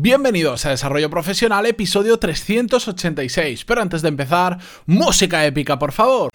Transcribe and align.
Bienvenidos 0.00 0.64
a 0.64 0.70
Desarrollo 0.70 1.10
Profesional, 1.10 1.66
episodio 1.66 2.20
386. 2.20 3.64
Pero 3.64 3.82
antes 3.82 4.00
de 4.00 4.08
empezar, 4.08 4.58
música 4.86 5.44
épica, 5.44 5.76
por 5.76 5.90
favor. 5.90 6.30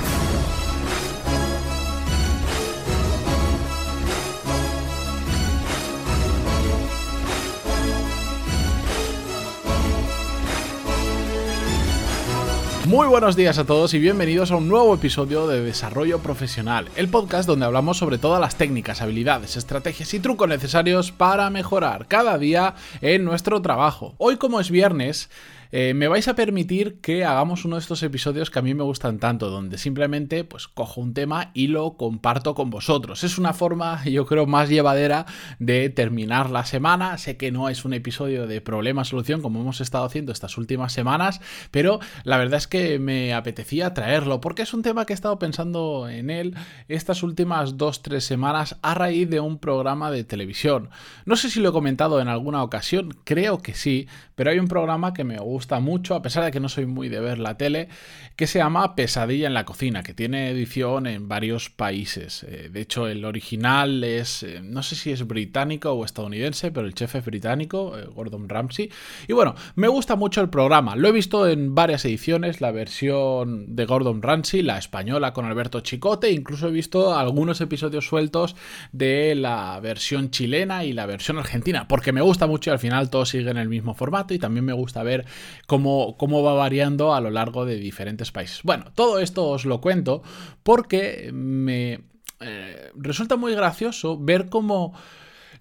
Muy 12.94 13.08
buenos 13.08 13.36
días 13.36 13.58
a 13.58 13.66
todos 13.66 13.96
y 13.96 14.00
bienvenidos 14.00 14.52
a 14.52 14.56
un 14.56 14.68
nuevo 14.68 14.94
episodio 14.94 15.48
de 15.48 15.64
Desarrollo 15.64 16.20
Profesional, 16.20 16.90
el 16.96 17.10
podcast 17.10 17.48
donde 17.48 17.66
hablamos 17.66 17.98
sobre 17.98 18.20
todas 18.20 18.40
las 18.40 18.56
técnicas, 18.56 19.02
habilidades, 19.02 19.58
estrategias 19.58 20.14
y 20.14 20.20
trucos 20.20 20.48
necesarios 20.48 21.12
para 21.12 21.50
mejorar 21.50 22.06
cada 22.08 22.38
día 22.38 22.76
en 23.02 23.26
nuestro 23.26 23.64
trabajo. 23.64 24.14
Hoy 24.20 24.38
como 24.38 24.60
es 24.60 24.70
viernes, 24.70 25.32
eh, 25.76 25.96
me 25.96 26.08
vais 26.08 26.28
a 26.28 26.36
permitir 26.36 27.02
que 27.02 27.26
hagamos 27.26 27.66
uno 27.66 27.78
de 27.78 27.80
estos 27.80 28.04
episodios 28.04 28.52
que 28.52 28.60
a 28.60 28.62
mí 28.62 28.76
me 28.76 28.84
gustan 28.84 29.18
tanto, 29.18 29.50
donde 29.50 29.80
simplemente 29.80 30.44
pues 30.44 30.68
cojo 30.68 31.02
un 31.02 31.16
tema 31.16 31.50
y 31.56 31.66
lo 31.66 31.98
comparto 31.98 32.54
con 32.54 32.70
vosotros. 32.70 33.24
Es 33.24 33.40
una 33.40 33.54
forma, 33.54 34.06
yo 34.06 34.28
creo, 34.28 34.46
más 34.46 34.70
llevadera 34.70 35.26
de 35.58 35.90
terminar 35.90 36.52
la 36.52 36.66
semana. 36.66 37.18
Sé 37.18 37.38
que 37.38 37.52
no 37.52 37.70
es 37.70 37.86
un 37.86 37.96
episodio 37.96 38.46
de 38.46 38.62
problema-solución 38.62 39.42
como 39.42 39.62
hemos 39.62 39.82
estado 39.82 40.06
haciendo 40.06 40.32
estas 40.32 40.60
últimas 40.60 40.94
semanas, 40.94 41.42
pero 41.72 42.00
la 42.24 42.38
verdad 42.38 42.60
es 42.60 42.68
que 42.68 43.00
me 43.00 43.34
apetecía 43.34 43.96
traerlo 43.96 44.42
porque 44.42 44.62
es 44.62 44.76
un 44.76 44.84
tema 44.84 45.08
que 45.08 45.14
he 45.14 45.16
estado 45.16 45.40
pensando 45.40 46.08
en 46.08 46.30
él 46.30 46.56
estas 46.88 47.24
últimas 47.24 47.78
dos, 47.78 48.04
tres 48.04 48.26
semanas 48.26 48.78
a 48.84 48.94
raíz 48.94 49.28
de 49.28 49.40
un 49.40 49.58
programa 49.58 50.12
de 50.12 50.24
televisión. 50.24 50.92
No 51.26 51.36
sé 51.36 51.50
si 51.50 51.60
lo 51.60 51.70
he 51.70 51.74
comentado 51.74 52.22
en 52.22 52.28
alguna 52.28 52.62
ocasión, 52.62 53.18
creo 53.24 53.58
que 53.64 53.74
sí, 53.74 54.08
pero 54.36 54.52
hay 54.52 54.60
un 54.60 54.68
programa 54.68 55.16
que 55.16 55.24
me 55.24 55.40
gusta 55.40 55.63
mucho, 55.80 56.16
a 56.16 56.22
pesar 56.22 56.44
de 56.44 56.52
que 56.52 56.60
no 56.60 56.70
soy 56.70 56.86
muy 56.86 57.10
de 57.10 57.20
ver 57.20 57.40
la 57.40 57.58
tele, 57.58 57.88
que 58.36 58.48
se 58.48 58.60
llama 58.60 58.96
Pesadilla 58.96 59.48
en 59.48 59.54
la 59.54 59.66
cocina, 59.66 60.04
que 60.04 60.14
tiene 60.14 60.50
edición 60.50 61.08
en 61.08 61.28
varios 61.28 61.70
países. 61.70 62.44
Eh, 62.44 62.70
de 62.72 62.82
hecho, 62.82 63.08
el 63.08 63.26
original 63.26 64.04
es, 64.04 64.44
eh, 64.44 64.62
no 64.64 64.84
sé 64.84 64.96
si 64.96 65.12
es 65.12 65.26
británico 65.26 65.92
o 65.92 66.06
estadounidense, 66.06 66.72
pero 66.72 66.88
el 66.88 66.94
chef 66.94 67.16
es 67.16 67.26
británico, 67.26 67.98
eh, 67.98 68.06
Gordon 68.14 68.50
Ramsay. 68.50 68.92
Y 69.28 69.34
bueno, 69.34 69.56
me 69.76 69.88
gusta 69.88 70.16
mucho 70.16 70.42
el 70.42 70.50
programa. 70.50 70.96
Lo 70.96 71.08
he 71.08 71.12
visto 71.12 71.48
en 71.48 71.76
varias 71.76 72.06
ediciones, 72.06 72.62
la 72.62 72.72
versión 72.72 73.76
de 73.76 73.86
Gordon 73.86 74.22
Ramsay, 74.22 74.62
la 74.62 74.78
española 74.78 75.34
con 75.34 75.46
Alberto 75.46 75.82
Chicote, 75.82 76.32
incluso 76.32 76.68
he 76.68 76.72
visto 76.72 77.18
algunos 77.18 77.62
episodios 77.62 78.06
sueltos 78.06 78.56
de 78.92 79.36
la 79.36 79.80
versión 79.80 80.30
chilena 80.30 80.86
y 80.86 80.94
la 80.94 81.06
versión 81.06 81.38
argentina, 81.38 81.88
porque 81.88 82.12
me 82.12 82.22
gusta 82.22 82.48
mucho 82.48 82.70
y 82.70 82.74
al 82.74 82.80
final 82.80 83.10
todos 83.10 83.30
siguen 83.30 83.58
el 83.58 83.70
mismo 83.70 83.94
formato 83.94 84.34
y 84.34 84.40
también 84.40 84.66
me 84.66 84.74
gusta 84.74 85.04
ver 85.04 85.26
cómo, 85.68 86.44
va 86.44 86.54
variando 86.54 87.14
a 87.14 87.22
lo 87.22 87.30
largo 87.30 87.66
de 87.66 87.78
diferentes 87.78 88.32
países. 88.32 88.62
Bueno, 88.64 88.86
todo 88.96 89.20
esto 89.20 89.48
os 89.50 89.66
lo 89.66 89.82
cuento 89.82 90.24
porque 90.64 91.32
me 91.34 92.02
eh, 92.40 92.92
resulta 92.96 93.36
muy 93.36 93.56
gracioso 93.56 94.18
ver 94.20 94.50
cómo 94.50 94.94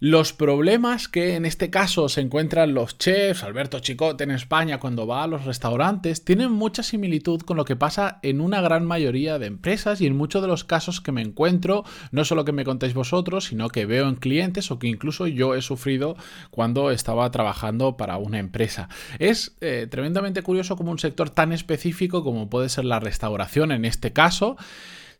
los 0.02 0.32
problemas 0.32 1.06
que 1.06 1.36
en 1.36 1.46
este 1.46 1.70
caso 1.70 2.08
se 2.08 2.22
encuentran 2.22 2.74
los 2.74 2.98
chefs, 2.98 3.44
Alberto 3.44 3.78
Chicote 3.78 4.24
en 4.24 4.32
España 4.32 4.80
cuando 4.80 5.06
va 5.06 5.22
a 5.22 5.28
los 5.28 5.44
restaurantes, 5.44 6.24
tienen 6.24 6.50
mucha 6.50 6.82
similitud 6.82 7.42
con 7.42 7.56
lo 7.56 7.64
que 7.64 7.76
pasa 7.76 8.18
en 8.24 8.40
una 8.40 8.60
gran 8.60 8.84
mayoría 8.84 9.38
de 9.38 9.46
empresas 9.46 10.00
y 10.00 10.08
en 10.08 10.16
muchos 10.16 10.42
de 10.42 10.48
los 10.48 10.64
casos 10.64 11.00
que 11.00 11.12
me 11.12 11.22
encuentro, 11.22 11.84
no 12.10 12.24
solo 12.24 12.44
que 12.44 12.50
me 12.50 12.64
contéis 12.64 12.94
vosotros, 12.94 13.44
sino 13.44 13.68
que 13.68 13.86
veo 13.86 14.08
en 14.08 14.16
clientes 14.16 14.72
o 14.72 14.80
que 14.80 14.88
incluso 14.88 15.28
yo 15.28 15.54
he 15.54 15.62
sufrido 15.62 16.16
cuando 16.50 16.90
estaba 16.90 17.30
trabajando 17.30 17.96
para 17.96 18.16
una 18.16 18.40
empresa. 18.40 18.88
Es 19.20 19.54
eh, 19.60 19.86
tremendamente 19.88 20.42
curioso 20.42 20.74
como 20.74 20.90
un 20.90 20.98
sector 20.98 21.30
tan 21.30 21.52
específico 21.52 22.24
como 22.24 22.50
puede 22.50 22.70
ser 22.70 22.86
la 22.86 22.98
restauración 22.98 23.70
en 23.70 23.84
este 23.84 24.12
caso, 24.12 24.56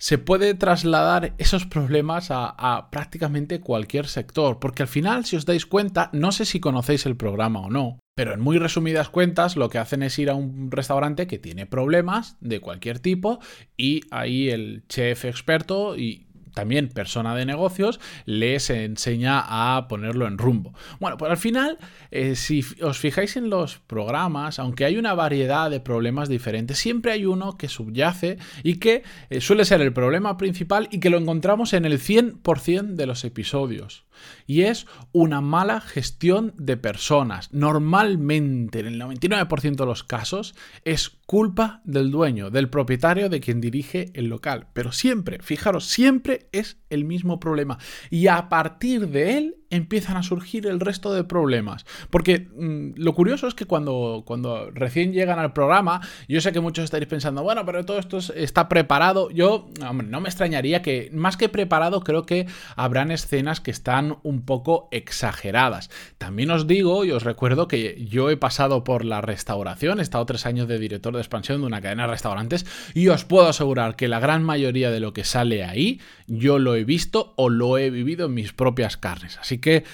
se 0.02 0.18
puede 0.18 0.54
trasladar 0.54 1.32
esos 1.38 1.64
problemas 1.64 2.26
a, 2.32 2.88
prácticamente 2.90 3.60
cualquier 3.60 4.08
sector, 4.08 4.58
porque 4.58 4.82
al 4.82 4.88
final, 4.88 5.24
si 5.24 5.36
os 5.36 5.46
dais 5.46 5.64
cuenta, 5.64 6.10
no 6.12 6.32
sé 6.32 6.44
si 6.44 6.58
conocéis 6.58 7.06
el 7.06 7.16
programa 7.16 7.60
o 7.60 7.70
no, 7.70 8.00
pero 8.16 8.34
en 8.34 8.40
muy 8.40 8.58
resumidas 8.58 9.10
cuentas 9.10 9.54
lo 9.54 9.70
que 9.70 9.78
hacen 9.78 10.02
es 10.02 10.18
ir 10.18 10.28
a 10.28 10.34
un 10.34 10.72
restaurante 10.72 11.28
que 11.28 11.38
tiene 11.38 11.66
problemas 11.66 12.36
de 12.40 12.58
cualquier 12.58 12.98
tipo 12.98 13.38
y 13.76 14.00
ahí 14.10 14.50
el 14.50 14.82
chef 14.88 15.24
experto 15.24 15.96
y 15.96 16.26
también 16.54 16.88
persona 16.88 17.34
de 17.34 17.46
negocios, 17.46 18.00
les 18.24 18.70
enseña 18.70 19.42
a 19.46 19.88
ponerlo 19.88 20.26
en 20.26 20.38
rumbo. 20.38 20.74
Bueno, 21.00 21.16
pues 21.16 21.30
al 21.30 21.36
final, 21.36 21.78
eh, 22.10 22.36
si 22.36 22.64
os 22.80 22.98
fijáis 22.98 23.36
en 23.36 23.50
los 23.50 23.78
programas, 23.78 24.58
aunque 24.58 24.84
hay 24.84 24.96
una 24.96 25.14
variedad 25.14 25.70
de 25.70 25.80
problemas 25.80 26.28
diferentes, 26.28 26.78
siempre 26.78 27.12
hay 27.12 27.26
uno 27.26 27.56
que 27.56 27.68
subyace 27.68 28.38
y 28.62 28.76
que 28.76 29.02
eh, 29.30 29.40
suele 29.40 29.64
ser 29.64 29.80
el 29.80 29.92
problema 29.92 30.36
principal 30.36 30.88
y 30.90 31.00
que 31.00 31.10
lo 31.10 31.18
encontramos 31.18 31.72
en 31.72 31.84
el 31.84 31.98
100% 31.98 32.94
de 32.94 33.06
los 33.06 33.24
episodios 33.24 34.04
y 34.46 34.62
es 34.62 34.86
una 35.12 35.40
mala 35.40 35.80
gestión 35.80 36.54
de 36.56 36.76
personas. 36.76 37.52
Normalmente, 37.52 38.80
en 38.80 38.86
el 38.86 39.00
99% 39.00 39.76
de 39.76 39.86
los 39.86 40.04
casos, 40.04 40.54
es 40.84 41.10
culpa 41.26 41.80
del 41.84 42.10
dueño, 42.10 42.50
del 42.50 42.68
propietario, 42.68 43.28
de 43.28 43.40
quien 43.40 43.60
dirige 43.60 44.10
el 44.14 44.26
local. 44.26 44.68
Pero 44.72 44.92
siempre, 44.92 45.38
fijaros, 45.42 45.86
siempre 45.86 46.48
es 46.52 46.78
el 46.90 47.04
mismo 47.04 47.40
problema. 47.40 47.78
Y 48.10 48.26
a 48.26 48.48
partir 48.48 49.08
de 49.08 49.38
él 49.38 49.56
empiezan 49.72 50.18
a 50.18 50.22
surgir 50.22 50.66
el 50.66 50.78
resto 50.80 51.12
de 51.12 51.24
problemas. 51.24 51.84
Porque 52.10 52.48
mm, 52.54 52.92
lo 52.96 53.14
curioso 53.14 53.48
es 53.48 53.54
que 53.54 53.64
cuando, 53.64 54.22
cuando 54.26 54.70
recién 54.70 55.12
llegan 55.12 55.38
al 55.38 55.52
programa, 55.52 56.00
yo 56.28 56.40
sé 56.40 56.52
que 56.52 56.60
muchos 56.60 56.84
estaréis 56.84 57.08
pensando, 57.08 57.42
bueno, 57.42 57.64
pero 57.64 57.84
todo 57.84 57.98
esto 57.98 58.18
está 58.18 58.68
preparado. 58.68 59.30
Yo, 59.30 59.70
hombre, 59.88 60.06
no 60.06 60.20
me 60.20 60.28
extrañaría 60.28 60.82
que, 60.82 61.10
más 61.12 61.36
que 61.36 61.48
preparado, 61.48 62.02
creo 62.02 62.26
que 62.26 62.46
habrán 62.76 63.10
escenas 63.10 63.60
que 63.60 63.70
están 63.70 64.18
un 64.22 64.42
poco 64.42 64.88
exageradas. 64.92 65.90
También 66.18 66.50
os 66.50 66.66
digo 66.66 67.04
y 67.04 67.10
os 67.10 67.24
recuerdo 67.24 67.66
que 67.66 68.04
yo 68.06 68.28
he 68.28 68.36
pasado 68.36 68.84
por 68.84 69.06
la 69.06 69.22
restauración, 69.22 70.00
he 70.00 70.02
estado 70.02 70.26
tres 70.26 70.44
años 70.44 70.68
de 70.68 70.78
director 70.78 71.14
de 71.14 71.20
expansión 71.20 71.62
de 71.62 71.66
una 71.66 71.80
cadena 71.80 72.02
de 72.02 72.10
restaurantes 72.10 72.66
y 72.92 73.08
os 73.08 73.24
puedo 73.24 73.48
asegurar 73.48 73.96
que 73.96 74.08
la 74.08 74.20
gran 74.20 74.42
mayoría 74.42 74.90
de 74.90 75.00
lo 75.00 75.14
que 75.14 75.24
sale 75.24 75.64
ahí, 75.64 76.00
yo 76.26 76.58
lo 76.58 76.74
he 76.74 76.84
visto 76.84 77.32
o 77.36 77.48
lo 77.48 77.78
he 77.78 77.88
vivido 77.88 78.26
en 78.26 78.34
mis 78.34 78.52
propias 78.52 78.98
carnes. 78.98 79.38
Así 79.38 79.61
que 79.62 79.84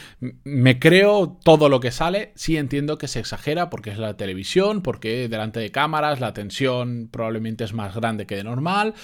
me 0.42 0.80
creo 0.80 1.38
todo 1.44 1.68
lo 1.68 1.78
que 1.78 1.92
sale. 1.92 2.32
Sí 2.34 2.56
entiendo 2.56 2.98
que 2.98 3.06
se 3.06 3.20
exagera 3.20 3.70
porque 3.70 3.90
es 3.90 3.98
la 3.98 4.16
televisión, 4.16 4.82
porque 4.82 5.28
delante 5.28 5.60
de 5.60 5.70
cámaras 5.70 6.18
la 6.18 6.32
tensión 6.32 7.08
probablemente 7.12 7.62
es 7.62 7.72
más 7.72 7.94
grande 7.94 8.26
que 8.26 8.34
de 8.34 8.42
normal 8.42 8.94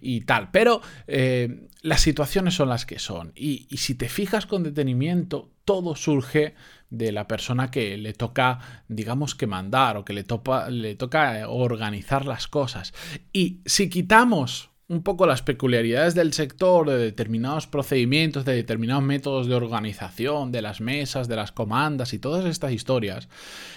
y 0.00 0.20
tal. 0.20 0.52
Pero 0.52 0.80
eh, 1.08 1.66
las 1.82 2.00
situaciones 2.00 2.54
son 2.54 2.68
las 2.68 2.86
que 2.86 2.98
son. 2.98 3.32
Y, 3.34 3.66
si 3.76 3.94
te 3.94 4.08
fijas 4.08 4.46
con 4.46 4.62
detenimiento, 4.62 5.50
todo 5.64 5.96
surge 5.96 6.54
de 6.90 7.12
la 7.12 7.26
persona 7.26 7.70
que 7.70 7.96
le 7.96 8.12
toca, 8.12 8.84
digamos 8.88 9.34
que 9.34 9.46
mandar 9.46 9.96
o 9.96 10.04
que 10.04 10.12
le 10.12 10.94
toca 10.94 11.48
organizar 11.48 12.26
las 12.26 12.48
cosas. 12.48 12.92
Y 13.32 13.60
si 13.64 13.88
quitamos 13.88 14.69
un 14.90 15.04
poco 15.04 15.24
las 15.24 15.42
peculiaridades 15.42 16.16
del 16.16 16.32
sector, 16.32 16.90
de 16.90 16.98
determinados 16.98 17.68
procedimientos, 17.68 18.44
de 18.44 18.56
determinados 18.56 19.04
métodos 19.04 19.46
de 19.46 19.54
organización, 19.54 20.50
de 20.50 20.62
las 20.62 20.80
mesas, 20.80 21.28
de 21.28 21.36
las 21.36 21.52
comandas 21.52 22.12
y 22.12 22.18
todas 22.18 22.44
estas 22.44 22.72
historias, 22.72 23.28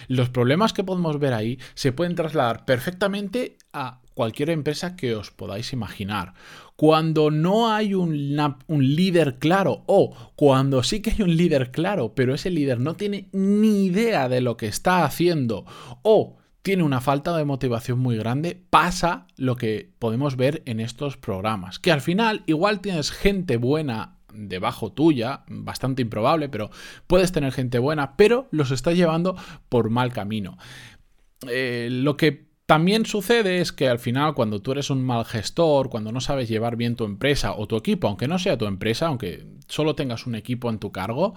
los 0.08 0.30
problemas 0.30 0.74
que 0.74 0.84
podemos 0.84 1.20
ver 1.20 1.34
ahí 1.34 1.60
se 1.76 1.92
pueden 1.92 2.16
trasladar 2.16 2.66
perfectamente 2.66 3.60
a 3.74 4.02
cualquier 4.16 4.50
empresa 4.50 4.96
que 4.96 5.14
os 5.14 5.30
podáis 5.30 5.72
imaginar. 5.72 6.34
Cuando 6.76 7.30
no 7.30 7.72
hay 7.72 7.94
un, 7.94 8.36
líder 8.68 9.38
claro 9.38 9.84
o 9.86 10.32
cuando 10.36 10.82
sí 10.82 11.04
que 11.04 11.12
hay 11.12 11.22
un 11.22 11.38
líder 11.38 11.70
claro, 11.70 12.16
pero 12.16 12.34
ese 12.34 12.50
líder 12.50 12.80
no 12.80 12.96
tiene 12.96 13.30
ni 13.34 13.86
idea 13.86 14.30
de 14.30 14.42
lo 14.42 14.58
que 14.58 14.66
está 14.66 15.06
haciendo 15.06 15.64
o 16.02 16.38
tiene 16.64 16.84
una 16.84 17.02
falta 17.02 17.36
de 17.38 17.46
motivación 17.46 18.00
muy 18.00 18.18
grande, 18.18 18.60
pasa 18.70 19.28
lo 19.36 19.58
que 19.58 19.92
podemos 20.00 20.38
ver 20.38 20.64
en 20.66 20.80
estos 20.80 21.18
programas. 21.18 21.78
Que 21.78 21.92
al 21.92 22.02
final 22.02 22.44
igual 22.48 22.80
tienes 22.80 23.12
gente 23.12 23.58
buena 23.58 24.18
debajo 24.34 24.92
tuya, 24.92 25.44
bastante 25.48 26.02
improbable, 26.02 26.50
pero 26.50 26.72
puedes 27.06 27.32
tener 27.34 27.52
gente 27.52 27.80
buena, 27.80 28.16
pero 28.16 28.48
los 28.52 28.72
estás 28.72 28.96
llevando 28.96 29.36
por 29.70 29.90
mal 29.90 30.14
camino. 30.14 30.58
Eh, 31.50 31.90
lo 31.92 32.16
que 32.18 32.53
también 32.74 33.06
sucede 33.06 33.62
es 33.62 33.72
que 33.72 33.88
al 33.88 34.00
final 34.00 34.34
cuando 34.34 34.60
tú 34.60 34.72
eres 34.72 34.90
un 34.90 35.04
mal 35.04 35.26
gestor, 35.26 35.92
cuando 35.92 36.12
no 36.12 36.20
sabes 36.20 36.50
llevar 36.50 36.76
bien 36.76 36.96
tu 36.96 37.06
empresa 37.06 37.54
o 37.54 37.68
tu 37.68 37.78
equipo, 37.78 38.08
aunque 38.08 38.28
no 38.28 38.40
sea 38.40 38.58
tu 38.58 38.66
empresa, 38.66 39.06
aunque 39.06 39.46
solo 39.68 39.94
tengas 39.94 40.26
un 40.26 40.34
equipo 40.34 40.72
en 40.72 40.80
tu 40.80 40.92
cargo, 40.92 41.36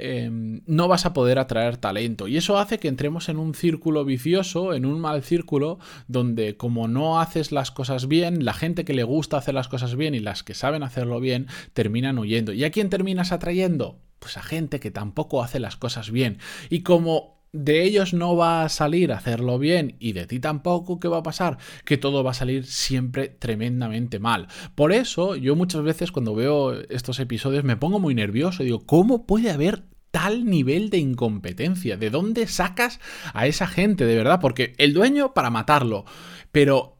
Em, 0.00 0.62
no 0.66 0.86
vas 0.86 1.06
a 1.06 1.12
poder 1.12 1.40
atraer 1.40 1.76
talento. 1.76 2.28
Y 2.28 2.36
eso 2.36 2.56
hace 2.58 2.78
que 2.78 2.86
entremos 2.86 3.28
en 3.28 3.36
un 3.36 3.52
círculo 3.52 4.04
vicioso, 4.04 4.72
en 4.72 4.86
un 4.86 5.00
mal 5.00 5.24
círculo, 5.24 5.80
donde 6.06 6.56
como 6.56 6.86
no 6.86 7.20
haces 7.20 7.50
las 7.50 7.72
cosas 7.72 8.06
bien, 8.06 8.44
la 8.44 8.54
gente 8.54 8.84
que 8.84 8.94
le 8.94 9.02
gusta 9.02 9.38
hacer 9.38 9.54
las 9.54 9.66
cosas 9.66 9.96
bien 9.96 10.14
y 10.14 10.20
las 10.20 10.44
que 10.44 10.54
saben 10.54 10.84
hacerlo 10.84 11.18
bien, 11.18 11.48
terminan 11.72 12.18
huyendo. 12.18 12.52
¿Y 12.52 12.62
a 12.62 12.70
quién 12.70 12.90
terminas 12.90 13.32
atrayendo? 13.32 13.98
Pues 14.20 14.36
a 14.36 14.42
gente 14.42 14.78
que 14.78 14.92
tampoco 14.92 15.42
hace 15.42 15.58
las 15.58 15.76
cosas 15.76 16.12
bien. 16.12 16.38
Y 16.70 16.82
como 16.82 17.37
de 17.52 17.82
ellos 17.82 18.14
no 18.14 18.36
va 18.36 18.62
a 18.62 18.68
salir 18.68 19.12
hacerlo 19.12 19.58
bien 19.58 19.96
y 19.98 20.12
de 20.12 20.26
ti 20.26 20.40
tampoco, 20.40 21.00
¿qué 21.00 21.08
va 21.08 21.18
a 21.18 21.22
pasar? 21.22 21.58
Que 21.84 21.96
todo 21.96 22.22
va 22.22 22.32
a 22.32 22.34
salir 22.34 22.66
siempre 22.66 23.28
tremendamente 23.28 24.18
mal. 24.18 24.48
Por 24.74 24.92
eso 24.92 25.36
yo 25.36 25.56
muchas 25.56 25.82
veces 25.82 26.12
cuando 26.12 26.34
veo 26.34 26.74
estos 26.90 27.20
episodios 27.20 27.64
me 27.64 27.76
pongo 27.76 27.98
muy 27.98 28.14
nervioso 28.14 28.62
y 28.62 28.66
digo, 28.66 28.84
¿cómo 28.86 29.26
puede 29.26 29.50
haber 29.50 29.84
tal 30.10 30.44
nivel 30.46 30.90
de 30.90 30.98
incompetencia? 30.98 31.96
¿De 31.96 32.10
dónde 32.10 32.46
sacas 32.46 33.00
a 33.32 33.46
esa 33.46 33.66
gente 33.66 34.04
de 34.04 34.16
verdad? 34.16 34.40
Porque 34.40 34.74
el 34.78 34.94
dueño 34.94 35.34
para 35.34 35.50
matarlo, 35.50 36.04
pero... 36.52 36.94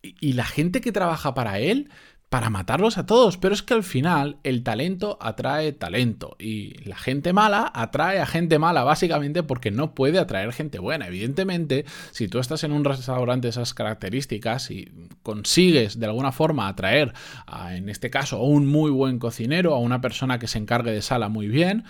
¿Y 0.00 0.34
la 0.34 0.44
gente 0.44 0.80
que 0.80 0.92
trabaja 0.92 1.34
para 1.34 1.58
él? 1.58 1.90
Para 2.32 2.48
matarlos 2.48 2.96
a 2.96 3.04
todos, 3.04 3.36
pero 3.36 3.52
es 3.52 3.62
que 3.62 3.74
al 3.74 3.82
final 3.82 4.38
el 4.42 4.62
talento 4.62 5.18
atrae 5.20 5.70
talento 5.72 6.34
y 6.38 6.82
la 6.88 6.96
gente 6.96 7.34
mala 7.34 7.70
atrae 7.74 8.20
a 8.20 8.26
gente 8.26 8.58
mala 8.58 8.84
básicamente 8.84 9.42
porque 9.42 9.70
no 9.70 9.94
puede 9.94 10.18
atraer 10.18 10.54
gente 10.54 10.78
buena. 10.78 11.08
Evidentemente, 11.08 11.84
si 12.10 12.28
tú 12.28 12.38
estás 12.38 12.64
en 12.64 12.72
un 12.72 12.86
restaurante 12.86 13.48
de 13.48 13.50
esas 13.50 13.74
características 13.74 14.70
y 14.70 14.90
consigues 15.22 16.00
de 16.00 16.06
alguna 16.06 16.32
forma 16.32 16.68
atraer, 16.68 17.12
a, 17.46 17.76
en 17.76 17.90
este 17.90 18.08
caso, 18.08 18.38
a 18.38 18.44
un 18.44 18.66
muy 18.66 18.90
buen 18.90 19.18
cocinero, 19.18 19.74
a 19.74 19.78
una 19.78 20.00
persona 20.00 20.38
que 20.38 20.48
se 20.48 20.56
encargue 20.56 20.90
de 20.90 21.02
sala 21.02 21.28
muy 21.28 21.48
bien, 21.48 21.84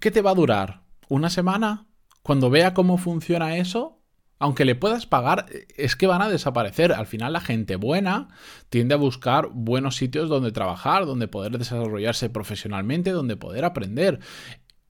¿qué 0.00 0.10
te 0.10 0.22
va 0.22 0.30
a 0.30 0.36
durar? 0.36 0.84
¿Una 1.10 1.28
semana? 1.28 1.84
Cuando 2.22 2.48
vea 2.48 2.72
cómo 2.72 2.96
funciona 2.96 3.58
eso, 3.58 3.95
aunque 4.38 4.64
le 4.64 4.74
puedas 4.74 5.06
pagar, 5.06 5.46
es 5.76 5.96
que 5.96 6.06
van 6.06 6.22
a 6.22 6.28
desaparecer. 6.28 6.92
Al 6.92 7.06
final 7.06 7.32
la 7.32 7.40
gente 7.40 7.76
buena 7.76 8.28
tiende 8.68 8.94
a 8.94 8.98
buscar 8.98 9.48
buenos 9.52 9.96
sitios 9.96 10.28
donde 10.28 10.52
trabajar, 10.52 11.06
donde 11.06 11.28
poder 11.28 11.56
desarrollarse 11.58 12.28
profesionalmente, 12.28 13.12
donde 13.12 13.36
poder 13.36 13.64
aprender. 13.64 14.20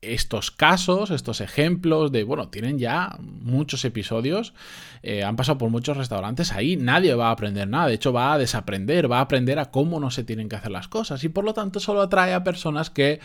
Estos 0.03 0.51
casos, 0.51 1.11
estos 1.11 1.41
ejemplos 1.41 2.13
de, 2.13 2.23
bueno, 2.23 2.49
tienen 2.49 2.79
ya 2.79 3.17
muchos 3.19 3.85
episodios, 3.85 4.53
eh, 5.03 5.25
han 5.25 5.37
pasado 5.37 5.59
por 5.59 5.71
muchos 5.71 5.97
restaurantes, 5.97 6.53
ahí 6.53 6.77
nadie 6.77 7.15
va 7.15 7.29
a 7.29 7.33
aprender 7.33 7.67
nada, 7.67 7.89
de 7.89 7.95
hecho 7.95 8.13
va 8.13 8.35
a 8.35 8.39
desaprender, 8.39 9.11
va 9.11 9.19
a 9.19 9.23
aprender 9.23 9.59
a 9.59 9.71
cómo 9.71 9.99
no 9.99 10.11
se 10.11 10.23
tienen 10.23 10.49
que 10.49 10.57
hacer 10.57 10.71
las 10.71 10.87
cosas 10.87 11.25
y 11.25 11.29
por 11.29 11.45
lo 11.45 11.55
tanto 11.55 11.81
solo 11.81 12.03
atrae 12.03 12.35
a 12.35 12.45
personas 12.45 12.91
que 12.91 13.21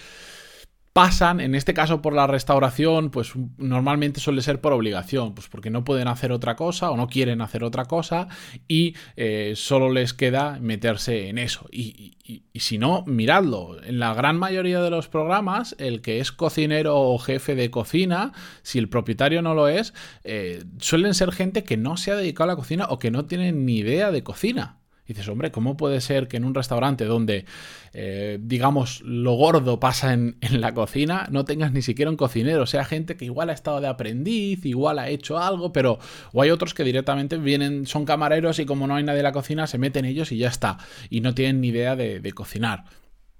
pasan, 0.93 1.39
en 1.39 1.55
este 1.55 1.73
caso 1.73 2.01
por 2.01 2.13
la 2.13 2.27
restauración, 2.27 3.11
pues 3.11 3.31
normalmente 3.57 4.19
suele 4.19 4.41
ser 4.41 4.59
por 4.59 4.73
obligación, 4.73 5.33
pues 5.33 5.47
porque 5.47 5.69
no 5.69 5.85
pueden 5.85 6.07
hacer 6.07 6.31
otra 6.31 6.55
cosa 6.55 6.91
o 6.91 6.97
no 6.97 7.07
quieren 7.07 7.41
hacer 7.41 7.63
otra 7.63 7.85
cosa 7.85 8.27
y 8.67 8.95
eh, 9.15 9.53
solo 9.55 9.89
les 9.89 10.13
queda 10.13 10.59
meterse 10.59 11.29
en 11.29 11.37
eso. 11.37 11.67
Y, 11.71 12.17
si 12.55 12.77
no, 12.77 13.03
miradlo, 13.07 13.81
en 13.83 13.99
la 13.99 14.13
gran 14.13 14.37
mayoría 14.37 14.81
de 14.81 14.89
los 14.89 15.07
programas, 15.07 15.75
el 15.79 16.01
que 16.01 16.19
es 16.19 16.31
cocinero 16.31 16.99
o 16.99 17.17
jefe 17.17 17.55
de 17.55 17.71
cocina, 17.71 18.33
si 18.61 18.79
el 18.79 18.89
propietario 18.89 19.41
no 19.41 19.53
lo 19.53 19.67
es, 19.67 19.93
eh, 20.23 20.63
suelen 20.79 21.13
ser 21.13 21.31
gente 21.31 21.63
que 21.63 21.77
no 21.77 21.97
se 21.97 22.11
ha 22.11 22.15
dedicado 22.15 22.49
a 22.49 22.53
la 22.53 22.57
cocina 22.57 22.87
o 22.89 22.99
que 22.99 23.11
no 23.11 23.25
tienen 23.25 23.65
ni 23.65 23.77
idea 23.77 24.11
de 24.11 24.23
cocina 24.23 24.80
dices, 25.07 25.27
hombre, 25.27 25.51
¿cómo 25.51 25.77
puede 25.77 26.01
ser 26.01 26.27
que 26.27 26.37
en 26.37 26.45
un 26.45 26.53
restaurante 26.53 27.05
donde, 27.05 27.45
eh, 27.93 28.39
digamos, 28.41 29.01
lo 29.01 29.33
gordo 29.33 29.79
pasa 29.79 30.13
en, 30.13 30.37
la 30.51 30.73
cocina, 30.73 31.27
no 31.31 31.45
tengas 31.45 31.71
ni 31.71 31.81
siquiera 31.81 32.11
un 32.11 32.17
cocinero? 32.17 32.65
Sea, 32.65 32.85
gente 32.85 33.17
que 33.17 33.25
igual 33.25 33.49
ha 33.49 33.53
estado 33.53 33.81
de 33.81 33.87
aprendiz, 33.87 34.65
igual 34.65 34.99
ha 34.99 35.09
hecho 35.09 35.37
algo, 35.37 35.71
pero... 35.73 35.99
O 36.33 36.41
hay 36.41 36.49
otros 36.49 36.73
que 36.73 36.83
directamente 36.83 37.37
vienen, 37.37 37.85
son 37.85 38.05
camareros 38.05 38.59
y 38.59 38.65
como 38.65 38.87
no 38.87 38.95
hay 38.95 39.03
nadie 39.03 39.19
en 39.19 39.25
la 39.25 39.31
cocina, 39.31 39.67
se 39.67 39.77
meten 39.77 40.05
ellos 40.05 40.31
y 40.31 40.37
ya 40.37 40.47
está. 40.47 40.77
Y 41.09 41.21
no 41.21 41.33
tienen 41.33 41.61
ni 41.61 41.69
idea 41.69 41.95
de, 41.95 42.19
de 42.19 42.31
cocinar. 42.33 42.85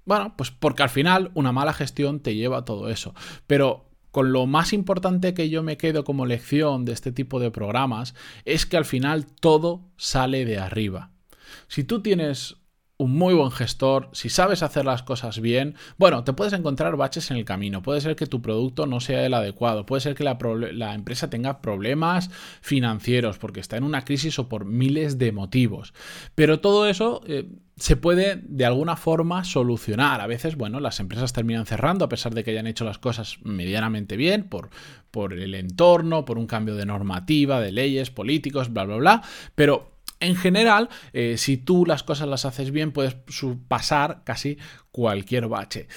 Bueno, 0.04 0.34
pues 0.36 0.50
porque 0.50 0.82
al 0.82 0.90
final 0.90 1.30
una 1.34 1.52
mala 1.52 1.72
gestión 1.72 2.20
te 2.20 2.34
lleva 2.34 2.58
a 2.58 2.64
todo 2.64 2.88
eso. 2.88 3.14
Pero 3.46 3.88
con 4.12 4.30
lo 4.32 4.46
más 4.46 4.72
importante 4.72 5.32
que 5.32 5.48
yo 5.48 5.62
me 5.62 5.78
quedo 5.78 6.04
como 6.04 6.26
lección 6.26 6.84
de 6.84 6.92
este 6.92 7.12
tipo 7.12 7.40
de 7.40 7.50
programas 7.50 8.14
es 8.44 8.66
que 8.66 8.76
al 8.76 8.84
final 8.84 9.26
todo 9.26 9.88
sale 9.96 10.44
de 10.44 10.58
arriba. 10.58 11.11
Si 11.68 11.84
tú 11.84 12.02
tienes 12.02 12.56
un 13.02 13.12
muy 13.16 13.34
buen 13.34 13.50
gestor, 13.50 14.08
si 14.12 14.28
sabes 14.28 14.62
hacer 14.62 14.84
las 14.84 15.02
cosas 15.02 15.40
bien, 15.40 15.74
bueno, 15.98 16.22
te 16.22 16.32
puedes 16.32 16.52
encontrar 16.52 16.96
baches 16.96 17.30
en 17.30 17.36
el 17.36 17.44
camino. 17.44 17.82
Puede 17.82 18.00
ser 18.00 18.14
que 18.14 18.26
tu 18.26 18.40
producto 18.40 18.86
no 18.86 19.00
sea 19.00 19.26
el 19.26 19.34
adecuado, 19.34 19.86
puede 19.86 20.00
ser 20.00 20.14
que 20.14 20.22
la, 20.22 20.94
empresa 20.94 21.28
tenga 21.28 21.60
problemas 21.60 22.30
financieros 22.60 23.38
porque 23.38 23.60
está 23.60 23.76
en 23.76 23.84
una 23.84 24.04
crisis 24.04 24.38
o 24.38 24.48
por 24.48 24.64
miles 24.66 25.18
de 25.18 25.32
motivos. 25.32 25.94
Pero 26.36 26.60
todo 26.60 26.86
eso 26.86 27.22
eh, 27.26 27.48
se 27.76 27.96
puede 27.96 28.40
de 28.44 28.66
alguna 28.66 28.96
forma 28.96 29.42
solucionar. 29.42 30.20
A 30.20 30.28
veces, 30.28 30.56
bueno, 30.56 30.78
las 30.78 31.00
empresas 31.00 31.32
terminan 31.32 31.66
cerrando 31.66 32.04
a 32.04 32.08
pesar 32.08 32.34
de 32.34 32.44
que 32.44 32.52
hayan 32.52 32.68
hecho 32.68 32.84
las 32.84 32.98
cosas 32.98 33.38
medianamente 33.42 34.16
bien 34.16 34.44
por, 34.44 34.70
por 35.10 35.32
el 35.32 35.56
entorno, 35.56 36.24
por 36.24 36.38
un 36.38 36.46
cambio 36.46 36.76
de 36.76 36.86
normativa, 36.86 37.60
de 37.60 37.72
leyes, 37.72 38.10
políticos, 38.10 38.72
bla, 38.72 38.84
bla, 38.84 38.96
bla. 38.96 39.22
Pero 39.56 39.91
en 40.22 40.36
general, 40.36 40.88
eh, 41.12 41.36
si 41.36 41.56
tú 41.56 41.84
las 41.84 42.02
cosas 42.02 42.28
las 42.28 42.44
haces 42.44 42.70
bien, 42.70 42.92
puedes 42.92 43.16
pasar 43.68 44.22
casi 44.24 44.58
cualquier 44.90 45.48
bache. 45.48 45.88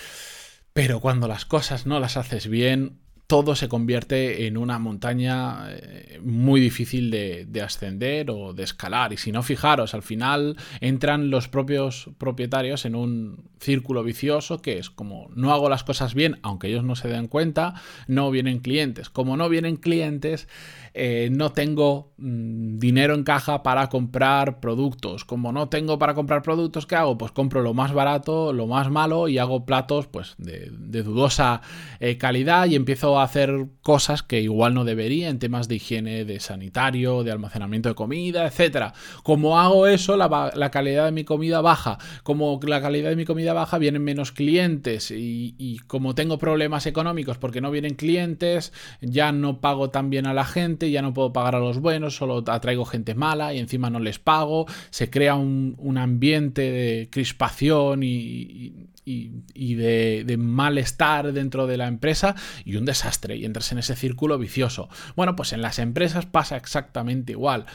Pero 0.74 1.00
cuando 1.00 1.28
las 1.28 1.46
cosas 1.46 1.86
no 1.86 2.00
las 2.00 2.18
haces 2.18 2.48
bien, 2.48 3.00
todo 3.28 3.56
se 3.56 3.68
convierte 3.68 4.46
en 4.46 4.58
una 4.58 4.78
montaña 4.78 5.72
eh, 5.72 6.20
muy 6.24 6.62
difícil 6.62 7.10
de, 7.10 7.62
ascender 7.64 8.30
o 8.30 8.54
de 8.54 8.64
escalar. 8.64 9.14
Y 9.14 9.18
si 9.18 9.32
no, 9.32 9.42
fijaros, 9.42 9.94
al 9.96 10.04
final 10.04 10.58
entran 10.80 11.32
los 11.32 11.48
propios 11.48 12.10
propietarios 12.18 12.86
en 12.86 12.96
un 12.96 13.50
círculo 13.60 14.04
vicioso 14.04 14.62
que 14.62 14.78
es 14.78 14.92
como 14.92 15.30
no 15.36 15.52
hago 15.52 15.70
las 15.70 15.84
cosas 15.84 16.14
bien, 16.14 16.38
aunque 16.44 16.68
ellos 16.68 16.84
no 16.84 16.96
se 16.96 17.08
den 17.08 17.28
cuenta, 17.28 17.74
no 18.08 18.30
vienen 18.30 18.60
clientes. 18.60 19.10
Como 19.10 19.38
no 19.38 19.50
vienen 19.50 19.78
clientes, 19.78 20.48
eh, 20.94 21.30
no 21.30 21.52
tengo 21.52 22.14
mm, 22.18 22.78
dinero 22.78 23.16
en 23.16 23.24
caja 23.24 23.64
para 23.64 23.90
comprar 23.90 24.60
productos. 24.60 25.26
Como 25.26 25.52
no 25.52 25.68
tengo 25.68 25.98
para 25.98 26.14
comprar 26.14 26.44
productos, 26.44 26.86
¿qué 26.86 26.96
hago? 26.96 27.18
Pues 27.18 27.32
compro 27.32 27.62
lo 27.62 27.74
más 27.74 27.92
barato, 27.92 28.54
lo 28.54 28.68
más 28.68 28.92
malo 28.92 29.28
y 29.28 29.38
hago 29.40 29.66
platos 29.66 30.08
pues, 30.08 30.36
de, 30.38 30.70
dudosa 30.70 31.62
eh, 32.00 32.18
calidad 32.18 32.68
y 32.68 32.76
empiezo 32.76 33.15
hacer 33.20 33.68
cosas 33.82 34.24
que 34.24 34.42
igual 34.42 34.74
no 34.74 34.86
debería 34.86 35.30
en 35.30 35.40
temas 35.40 35.68
de 35.68 35.76
higiene, 35.76 36.26
de 36.26 36.40
sanitario, 36.40 37.24
de 37.24 37.32
almacenamiento 37.32 37.90
de 37.90 37.96
comida, 37.96 38.46
etcétera. 38.46 38.94
Como 39.24 39.60
hago 39.60 39.88
eso, 39.88 40.18
la, 40.18 40.72
calidad 40.72 41.06
de 41.06 41.12
mi 41.12 41.24
comida 41.24 41.62
baja. 41.62 41.98
Como 42.24 42.60
la 42.64 42.82
calidad 42.82 43.10
de 43.10 43.16
mi 43.16 43.26
comida 43.26 43.54
baja, 43.54 43.78
vienen 43.78 44.04
menos 44.04 44.32
clientes. 44.32 45.12
Y, 45.12 45.80
como 45.88 46.16
tengo 46.16 46.38
problemas 46.38 46.86
económicos 46.86 47.38
porque 47.38 47.62
no 47.62 47.72
vienen 47.72 47.96
clientes, 47.96 48.74
ya 49.02 49.32
no 49.32 49.62
pago 49.62 49.90
tan 49.90 50.10
bien 50.10 50.26
a 50.28 50.34
la 50.34 50.46
gente, 50.46 50.92
ya 50.92 51.02
no 51.02 51.14
puedo 51.14 51.34
pagar 51.34 51.56
a 51.56 51.60
los 51.60 51.80
buenos, 51.80 52.16
solo 52.16 52.44
atraigo 52.48 52.86
gente 52.86 53.16
mala 53.16 53.54
y 53.54 53.60
encima 53.60 53.90
no 53.90 54.00
les 54.00 54.20
pago. 54.20 54.66
Se 54.90 55.10
crea 55.10 55.36
un, 55.36 55.96
ambiente 55.98 56.62
de 56.72 57.10
crispación 57.10 58.04
y 58.04 58.90
y, 59.06 59.76
de, 59.76 60.36
malestar 60.38 61.32
dentro 61.32 61.68
de 61.68 61.78
la 61.78 61.88
empresa 61.88 62.36
y 62.66 62.76
un 62.76 62.86
desastre 62.86 63.05
y 63.38 63.46
entras 63.46 63.72
en 63.72 63.80
ese 63.80 63.96
círculo 63.96 64.38
vicioso. 64.38 64.90
Bueno, 65.16 65.36
pues 65.36 65.54
en 65.54 65.62
las 65.62 65.80
empresas 65.80 66.26
pasa 66.26 66.58
exactamente 66.58 67.34
igual 67.34 67.66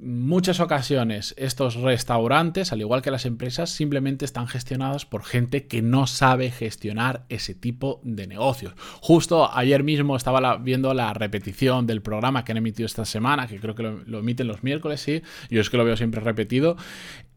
muchas 0.00 0.60
ocasiones 0.60 1.34
estos 1.36 1.74
restaurantes, 1.76 2.72
al 2.72 2.80
igual 2.80 3.02
que 3.02 3.10
las 3.10 3.26
empresas, 3.26 3.70
simplemente 3.70 4.24
están 4.24 4.46
gestionados 4.46 5.06
por 5.06 5.24
gente 5.24 5.66
que 5.66 5.82
no 5.82 6.06
sabe 6.06 6.50
gestionar 6.50 7.24
ese 7.28 7.54
tipo 7.54 8.00
de 8.04 8.26
negocios. 8.26 8.74
Justo 9.00 9.50
ayer 9.52 9.82
mismo 9.82 10.16
estaba 10.16 10.56
viendo 10.58 10.94
la 10.94 11.12
repetición 11.14 11.86
del 11.86 12.02
programa 12.02 12.44
que 12.44 12.52
han 12.52 12.58
emitido 12.58 12.86
esta 12.86 13.04
semana, 13.04 13.46
que 13.46 13.58
creo 13.58 13.74
que 13.74 13.82
lo, 13.82 14.18
emiten 14.18 14.46
los 14.46 14.62
miércoles, 14.62 15.00
sí, 15.00 15.22
yo 15.50 15.60
es 15.60 15.70
que 15.70 15.76
lo 15.76 15.84
veo 15.84 15.96
siempre 15.96 16.20
repetido. 16.20 16.76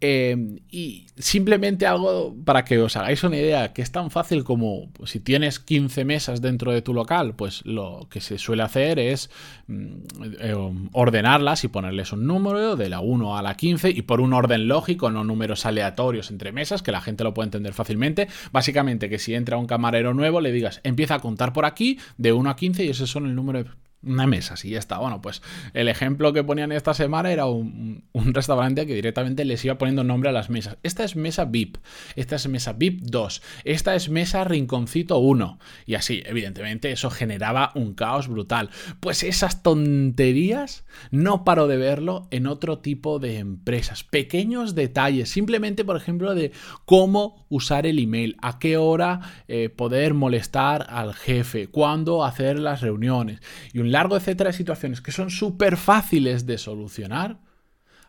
Eh, 0.03 0.60
y 0.72 1.06
simplemente 1.15 1.86
algo 1.86 2.36
para 2.44 2.65
que 2.65 2.80
os 2.80 2.96
hagáis 2.96 3.24
una 3.24 3.38
idea, 3.38 3.72
que 3.72 3.84
es 3.84 3.91
tan 3.91 4.10
fácil 4.10 4.44
como 4.44 4.89
si 5.06 5.20
tienes 5.20 5.60
15 5.60 6.06
mesas 6.06 6.41
dentro 6.41 6.72
de 6.72 6.82
tu 6.82 6.96
local, 6.96 7.36
pues 7.36 7.63
lo 7.65 8.08
que 8.10 8.20
se 8.20 8.39
suele 8.39 8.63
hacer 8.63 8.98
es 8.98 9.30
mm, 9.68 9.94
eh, 10.39 10.88
ordenarlas 10.91 11.63
y 11.63 11.68
ponerles 11.68 12.13
un 12.13 12.25
número 12.25 12.50
de 12.51 12.89
la 12.89 13.00
1 13.00 13.38
a 13.38 13.41
la 13.41 13.55
15 13.55 13.91
y 13.91 14.01
por 14.01 14.20
un 14.20 14.34
orden 14.34 14.67
lógico, 14.67 15.10
no 15.10 15.24
números 15.24 15.65
aleatorios 15.65 16.31
entre 16.31 16.51
mesas, 16.51 16.81
que 16.81 16.91
la 16.91 17.00
gente 17.00 17.24
lo 17.24 17.34
puede 17.34 17.48
entender 17.48 17.74
fácilmente. 17.74 18.27
Básicamente 18.51 19.10
que 19.10 19.20
si 19.20 19.36
entra 19.36 19.58
un 19.58 19.67
camarero 19.67 20.13
nuevo 20.13 20.41
le 20.41 20.51
digas 20.51 20.81
empieza 20.84 21.15
a 21.15 21.20
contar 21.20 21.53
por 21.53 21.65
aquí 21.65 21.98
de 22.17 22.34
1 22.34 22.50
a 22.50 22.55
15 22.58 22.84
y 22.84 22.89
ese 22.89 23.08
son 23.08 23.25
el 23.25 23.36
número 23.36 23.63
de 23.63 23.70
una 24.03 24.25
mesa, 24.25 24.58
sí, 24.58 24.72
ya 24.72 24.79
está. 24.79 24.98
Bueno, 24.98 25.22
pues 25.22 25.41
el 25.74 25.88
ejemplo 25.88 26.34
que 26.34 26.43
ponían 26.43 26.72
esta 26.72 26.93
semana 26.93 27.31
era 27.31 27.46
un, 27.46 28.03
restaurante 28.13 28.88
que 28.88 28.96
directamente 28.96 29.46
les 29.46 29.63
iba 29.63 29.77
poniendo 29.77 30.03
nombre 30.03 30.29
a 30.29 30.34
las 30.34 30.50
mesas. 30.50 30.77
Esta 30.84 31.03
es 31.03 31.15
mesa 31.15 31.46
VIP, 31.46 31.77
esta 32.15 32.36
es 32.36 32.48
mesa 32.48 32.74
VIP 32.74 33.01
2, 33.03 33.41
esta 33.63 33.96
es 33.96 34.10
mesa 34.10 34.43
rinconcito 34.43 35.17
1. 35.20 35.60
Y 35.86 35.96
así, 35.96 36.24
evidentemente, 36.25 36.91
eso 36.91 37.10
generaba 37.10 37.72
un 37.75 37.93
caos 37.93 38.27
brutal. 38.27 38.70
Pues 39.00 39.24
esas 39.24 39.62
tonterías 39.62 40.84
no 41.12 41.43
paro 41.43 41.67
de 41.67 41.77
verlo 41.77 42.27
en 42.31 42.48
otro 42.48 42.79
tipo 42.79 43.20
de 43.20 43.38
empresas. 43.38 44.03
Pequeños 44.03 44.74
detalles, 44.74 45.29
simplemente, 45.29 45.86
por 45.86 45.98
ejemplo, 45.98 46.34
de 46.34 46.51
cómo 46.86 47.46
usar 47.50 47.86
el 47.86 48.00
email, 48.00 48.38
a 48.41 48.58
qué 48.60 48.77
hora 48.77 49.20
eh, 49.48 49.70
poder 49.70 50.13
molestar 50.13 50.88
al 50.89 51.13
jefe, 51.13 51.67
cuándo 51.67 52.24
hacer 52.24 52.58
las 52.60 52.81
reuniones. 52.81 53.41
Y 53.74 53.79
un 53.79 53.90
largo 53.91 54.17
etcétera 54.17 54.50
de 54.50 54.57
situaciones 54.57 55.01
que 55.01 55.12
son 55.12 55.29
súper 55.29 55.77
fáciles 55.77 56.45
de 56.45 56.57
solucionar, 56.57 57.39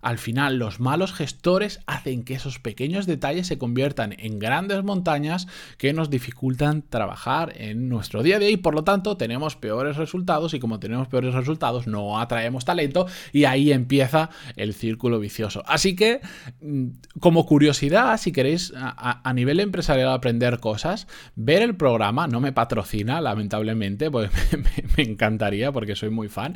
al 0.03 0.19
final 0.19 0.59
los 0.59 0.81
malos 0.81 1.15
gestores 1.15 1.81
hacen 1.87 2.25
que 2.25 2.35
esos 2.35 2.59
pequeños 2.59 3.07
detalles 3.07 3.47
se 3.47 3.57
conviertan 3.57 4.15
en 4.19 4.39
grandes 4.39 4.83
montañas 4.83 5.47
que 5.79 5.93
nos 5.93 6.11
dificultan 6.11 6.83
trabajar 6.83 7.53
en 7.57 7.89
nuestro 7.89 8.23
día 8.23 8.37
a 8.37 8.39
día 8.41 8.51
y 8.51 8.57
por 8.57 8.75
lo 8.75 8.85
tanto 8.85 9.17
tenemos 9.17 9.57
peores 9.57 9.97
resultados 9.97 10.55
y 10.55 10.61
como 10.61 10.81
tenemos 10.81 11.09
peores 11.09 11.35
resultados 11.35 11.87
no 11.87 12.19
atraemos 12.21 12.65
talento 12.65 13.07
y 13.33 13.45
ahí 13.45 13.73
empieza 13.73 14.31
el 14.57 14.75
círculo 14.75 15.21
vicioso. 15.21 15.63
Así 15.67 15.95
que 15.95 16.21
mm, 16.61 16.89
como 17.21 17.47
curiosidad, 17.47 18.17
si 18.19 18.33
queréis 18.33 18.73
a, 18.77 19.33
nivel 19.33 19.61
empresarial 19.61 20.11
aprender 20.11 20.59
cosas, 20.59 21.07
ver 21.37 21.63
el 21.63 21.77
programa, 21.77 22.27
no 22.27 22.41
me 22.41 22.53
patrocina 22.53 23.21
lamentablemente, 23.21 24.11
pues 24.11 24.31
me, 24.97 25.03
encantaría 25.05 25.71
porque 25.73 25.95
soy 25.95 26.11
muy 26.11 26.29
fan, 26.29 26.55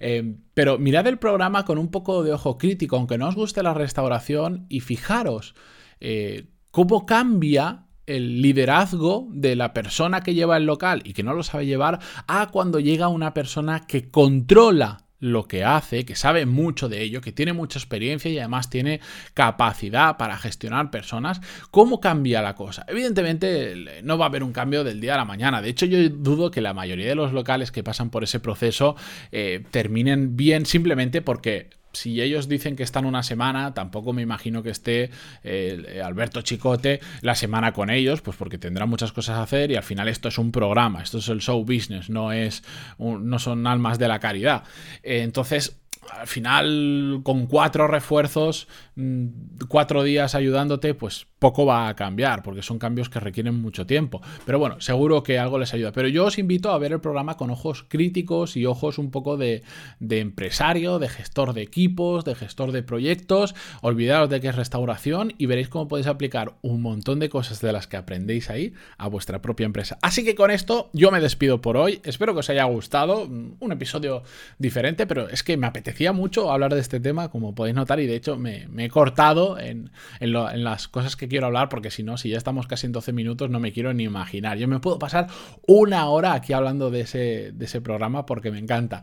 eh, 0.00 0.34
pero 0.56 0.78
mirad 0.78 1.06
el 1.06 1.18
programa 1.18 1.66
con 1.66 1.76
un 1.76 1.90
poco 1.90 2.22
de 2.22 2.32
ojo 2.32 2.56
crítico 2.56 2.96
aunque 2.96 3.18
no 3.18 3.28
os 3.28 3.34
guste 3.34 3.62
la 3.62 3.74
restauración, 3.74 4.64
y 4.70 4.80
fijaros 4.80 5.54
eh, 6.00 6.48
cómo 6.70 7.04
cambia 7.04 7.88
el 8.06 8.40
liderazgo 8.40 9.28
de 9.32 9.54
la 9.54 9.74
persona 9.74 10.22
que 10.22 10.32
lleva 10.32 10.56
el 10.56 10.64
local 10.64 11.02
y 11.04 11.12
que 11.12 11.22
no 11.22 11.34
lo 11.34 11.42
sabe 11.42 11.66
llevar 11.66 11.98
a 12.26 12.46
cuando 12.50 12.80
llega 12.80 13.08
una 13.08 13.34
persona 13.34 13.86
que 13.86 14.10
controla 14.10 15.05
lo 15.26 15.48
que 15.48 15.64
hace, 15.64 16.04
que 16.04 16.14
sabe 16.14 16.46
mucho 16.46 16.88
de 16.88 17.02
ello, 17.02 17.20
que 17.20 17.32
tiene 17.32 17.52
mucha 17.52 17.78
experiencia 17.78 18.30
y 18.30 18.38
además 18.38 18.70
tiene 18.70 19.00
capacidad 19.34 20.16
para 20.16 20.36
gestionar 20.38 20.90
personas, 20.90 21.40
¿cómo 21.70 22.00
cambia 22.00 22.42
la 22.42 22.54
cosa? 22.54 22.84
Evidentemente 22.88 24.02
no 24.02 24.18
va 24.18 24.26
a 24.26 24.28
haber 24.28 24.42
un 24.42 24.52
cambio 24.52 24.84
del 24.84 25.00
día 25.00 25.14
a 25.14 25.18
la 25.18 25.24
mañana. 25.24 25.62
De 25.62 25.68
hecho, 25.68 25.86
yo 25.86 26.08
dudo 26.08 26.50
que 26.50 26.60
la 26.60 26.74
mayoría 26.74 27.08
de 27.08 27.14
los 27.14 27.32
locales 27.32 27.72
que 27.72 27.82
pasan 27.82 28.10
por 28.10 28.24
ese 28.24 28.40
proceso 28.40 28.96
eh, 29.32 29.64
terminen 29.70 30.36
bien 30.36 30.66
simplemente 30.66 31.22
porque 31.22 31.70
si 31.96 32.20
ellos 32.20 32.48
dicen 32.48 32.76
que 32.76 32.82
están 32.82 33.06
una 33.06 33.22
semana, 33.22 33.74
tampoco 33.74 34.12
me 34.12 34.22
imagino 34.22 34.62
que 34.62 34.70
esté 34.70 35.10
eh, 35.42 36.02
Alberto 36.04 36.42
Chicote 36.42 37.00
la 37.22 37.34
semana 37.34 37.72
con 37.72 37.90
ellos, 37.90 38.20
pues 38.20 38.36
porque 38.36 38.58
tendrá 38.58 38.86
muchas 38.86 39.12
cosas 39.12 39.38
a 39.38 39.42
hacer 39.42 39.70
y 39.70 39.76
al 39.76 39.82
final 39.82 40.08
esto 40.08 40.28
es 40.28 40.38
un 40.38 40.52
programa, 40.52 41.02
esto 41.02 41.18
es 41.18 41.28
el 41.28 41.40
show 41.40 41.64
business, 41.64 42.10
no 42.10 42.32
es 42.32 42.62
no 42.98 43.38
son 43.38 43.66
almas 43.66 43.98
de 43.98 44.08
la 44.08 44.20
caridad. 44.20 44.64
Eh, 45.02 45.22
entonces, 45.22 45.80
al 46.10 46.26
final, 46.26 47.20
con 47.22 47.46
cuatro 47.46 47.88
refuerzos, 47.88 48.68
mm, 48.94 49.26
cuatro 49.68 50.02
días 50.02 50.34
ayudándote, 50.34 50.94
pues 50.94 51.26
poco 51.38 51.66
va 51.66 51.88
a 51.88 51.94
cambiar, 51.94 52.42
porque 52.42 52.62
son 52.62 52.78
cambios 52.78 53.10
que 53.10 53.20
requieren 53.20 53.60
mucho 53.60 53.86
tiempo. 53.86 54.22
Pero 54.44 54.58
bueno, 54.58 54.80
seguro 54.80 55.22
que 55.22 55.38
algo 55.38 55.58
les 55.58 55.74
ayuda. 55.74 55.92
Pero 55.92 56.08
yo 56.08 56.24
os 56.24 56.38
invito 56.38 56.70
a 56.70 56.78
ver 56.78 56.92
el 56.92 57.00
programa 57.00 57.36
con 57.36 57.50
ojos 57.50 57.84
críticos 57.88 58.56
y 58.56 58.64
ojos 58.64 58.98
un 58.98 59.10
poco 59.10 59.36
de, 59.36 59.62
empresario, 60.00 60.98
de 60.98 61.08
gestor 61.08 61.52
de 61.52 61.62
equipos, 61.62 62.24
de 62.24 62.34
gestor 62.34 62.72
de 62.72 62.82
proyectos. 62.82 63.54
Olvidaros 63.82 64.30
de 64.30 64.40
que 64.40 64.48
es 64.48 64.56
restauración 64.56 65.34
y 65.36 65.46
veréis 65.46 65.68
cómo 65.68 65.88
podéis 65.88 66.06
aplicar 66.06 66.54
un 66.62 66.80
montón 66.80 67.20
de 67.20 67.28
cosas 67.28 67.60
de 67.60 67.72
las 67.72 67.86
que 67.86 67.96
aprendéis 67.96 68.48
ahí 68.48 68.72
a 68.96 69.08
vuestra 69.08 69.42
propia 69.42 69.66
empresa. 69.66 69.98
Así 70.00 70.24
que 70.24 70.34
con 70.34 70.50
esto 70.50 70.90
yo 70.92 71.10
me 71.10 71.20
despido 71.20 71.60
por 71.60 71.76
hoy. 71.76 72.00
Espero 72.04 72.32
que 72.32 72.40
os 72.40 72.50
haya 72.50 72.64
gustado. 72.64 73.26
Un 73.26 73.72
episodio 73.72 74.22
diferente, 74.58 75.06
pero 75.06 75.28
es 75.28 75.42
que 75.42 75.56
me 75.56 75.66
apetecía 75.66 76.12
mucho 76.12 76.50
hablar 76.50 76.74
de 76.74 76.80
este 76.80 77.00
tema, 77.00 77.30
como 77.30 77.54
podéis 77.54 77.76
notar, 77.76 78.00
y 78.00 78.06
de 78.06 78.16
hecho 78.16 78.36
me, 78.36 78.68
he 78.78 78.88
cortado 78.88 79.58
en, 79.58 79.90
en 80.20 80.64
las 80.64 80.88
cosas 80.88 81.16
quiero 81.28 81.46
hablar, 81.46 81.68
porque 81.68 81.90
si 81.90 82.02
no, 82.02 82.16
si 82.16 82.30
ya 82.30 82.38
estamos 82.38 82.66
casi 82.66 82.86
en 82.86 82.92
12 82.92 83.12
minutos, 83.12 83.50
no 83.50 83.60
me 83.60 83.72
quiero 83.72 83.92
ni 83.92 84.04
imaginar. 84.04 84.58
Yo 84.58 84.68
me 84.68 84.80
puedo 84.80 84.98
pasar 84.98 85.28
una 85.66 86.06
hora 86.08 86.32
aquí 86.32 86.52
hablando 86.52 86.90
de 86.90 87.00
ese, 87.00 87.52
de 87.52 87.64
ese 87.64 87.80
programa 87.80 88.26
porque 88.26 88.50
me 88.50 88.58
encanta. 88.58 89.02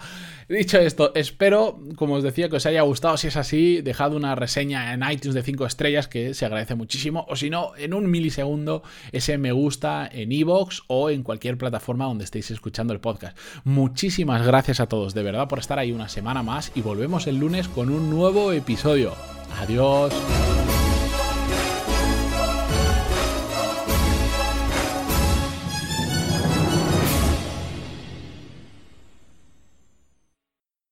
Dicho 0.50 0.77
esto, 0.80 1.13
espero, 1.15 1.80
como 1.96 2.15
os 2.15 2.24
decía, 2.24 2.50
que 2.50 2.58
os 2.58 2.65
haya 2.65 2.82
gustado. 2.82 3.18
Si 3.18 3.27
es 3.27 3.38
así, 3.38 3.82
dejad 3.82 4.13
una 4.13 4.36
reseña 4.36 4.94
en 4.94 5.03
iTunes 5.10 5.36
de 5.36 5.44
5 5.44 5.65
estrellas, 5.65 6.08
que 6.08 6.34
se 6.34 6.46
agradece 6.46 6.75
muchísimo. 6.75 7.25
O 7.30 7.36
si 7.36 7.50
no, 7.50 7.72
en 7.77 7.94
un 7.94 8.10
milisegundo, 8.10 8.84
ese 9.12 9.38
me 9.38 9.51
gusta 9.51 10.10
en 10.12 10.32
iVoox 10.32 10.82
o 10.88 11.10
en 11.10 11.24
cualquier 11.24 11.58
plataforma 11.58 12.06
donde 12.06 12.24
estéis 12.24 12.51
escuchando 12.51 12.94
el 12.94 13.00
podcast. 13.00 13.38
Muchísimas 13.63 14.46
gracias 14.46 14.80
a 14.80 14.88
todos, 14.88 15.13
de 15.13 15.24
verdad, 15.24 15.48
por 15.48 15.60
estar 15.60 15.80
ahí 15.80 15.92
una 15.92 16.10
semana 16.10 16.44
más 16.44 16.72
y 16.75 16.82
volvemos 16.82 17.27
el 17.27 17.39
lunes 17.39 17.68
con 17.68 17.89
un 17.89 18.10
nuevo 18.10 18.51
episodio. 18.51 19.13
Adiós. 19.60 20.13